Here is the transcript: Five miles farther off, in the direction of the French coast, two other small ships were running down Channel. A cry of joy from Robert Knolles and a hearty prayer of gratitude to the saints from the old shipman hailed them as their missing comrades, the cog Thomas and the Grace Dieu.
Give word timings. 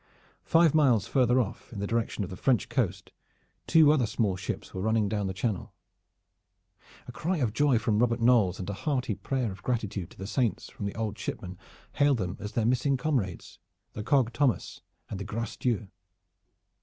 Five 0.45 0.73
miles 0.73 1.05
farther 1.05 1.39
off, 1.39 1.71
in 1.71 1.77
the 1.77 1.85
direction 1.85 2.23
of 2.23 2.31
the 2.31 2.35
French 2.35 2.69
coast, 2.69 3.11
two 3.67 3.91
other 3.91 4.07
small 4.07 4.35
ships 4.35 4.73
were 4.73 4.81
running 4.81 5.07
down 5.07 5.31
Channel. 5.35 5.75
A 7.07 7.11
cry 7.11 7.37
of 7.37 7.53
joy 7.53 7.77
from 7.77 7.99
Robert 7.99 8.19
Knolles 8.19 8.57
and 8.57 8.67
a 8.71 8.73
hearty 8.73 9.13
prayer 9.13 9.51
of 9.51 9.61
gratitude 9.61 10.09
to 10.09 10.17
the 10.17 10.25
saints 10.25 10.71
from 10.71 10.87
the 10.87 10.95
old 10.95 11.19
shipman 11.19 11.55
hailed 11.93 12.17
them 12.17 12.35
as 12.39 12.53
their 12.53 12.65
missing 12.65 12.97
comrades, 12.97 13.59
the 13.93 14.01
cog 14.03 14.33
Thomas 14.33 14.81
and 15.07 15.19
the 15.19 15.23
Grace 15.23 15.55
Dieu. 15.55 15.87